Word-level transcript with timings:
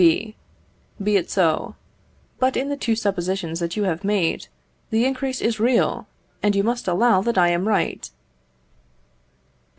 B. 0.01 0.35
Be 0.99 1.15
it 1.15 1.29
so: 1.29 1.75
but, 2.39 2.57
in 2.57 2.69
the 2.69 2.75
two 2.75 2.95
suppositions 2.95 3.59
that 3.59 3.77
you 3.77 3.83
have 3.83 4.03
made, 4.03 4.47
the 4.89 5.05
increase 5.05 5.39
is 5.41 5.59
real, 5.59 6.07
and 6.41 6.55
you 6.55 6.63
must 6.63 6.87
allow 6.87 7.21
that 7.21 7.37
I 7.37 7.49
am 7.49 7.67
right. 7.67 8.09